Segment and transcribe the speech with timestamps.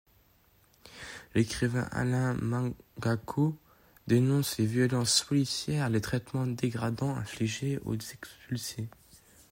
[1.35, 3.55] L'écrivain Alain Mabanckou
[4.07, 8.89] dénonce les violences policières et les traitements dégradants infligés aux expulsés.